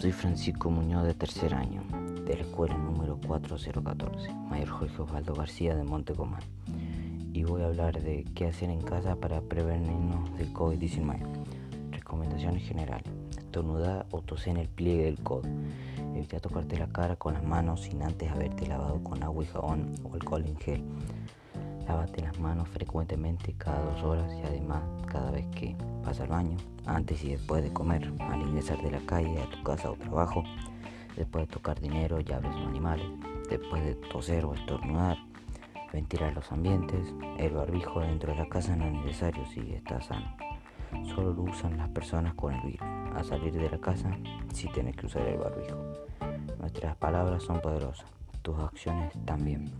[0.00, 1.82] Soy Francisco Muñoz de tercer año,
[2.24, 6.40] de la escuela número 4014, Mayor Jorge Osvaldo García de Montecomán.
[7.34, 11.20] Y voy a hablar de qué hacer en casa para prevenirnos del COVID-19.
[11.90, 13.12] Recomendaciones generales.
[13.36, 15.46] Estornudar o toser en el pliegue del codo.
[16.14, 19.92] Evita tocarte la cara con las manos sin antes haberte lavado con agua y jabón
[20.02, 20.82] o alcohol en gel.
[21.86, 25.29] Lávate las manos frecuentemente cada dos horas y además cada
[26.18, 26.56] al baño,
[26.86, 30.42] antes y después de comer, al ingresar de la calle a tu casa o trabajo,
[31.16, 33.06] después de tocar dinero, llaves o animales,
[33.48, 35.18] después de toser o estornudar,
[35.92, 40.34] ventilar los ambientes, el barbijo dentro de la casa no es necesario si está sano.
[41.14, 42.88] Solo lo usan las personas con el virus.
[43.14, 44.10] A salir de la casa
[44.52, 45.76] sí tienes que usar el barbijo.
[46.58, 48.10] Nuestras palabras son poderosas,
[48.42, 49.70] tus acciones también.